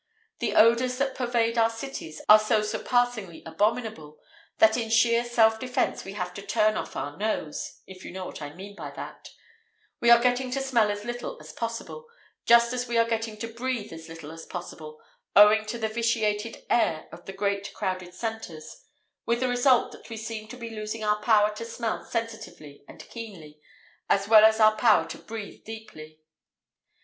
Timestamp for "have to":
6.13-6.41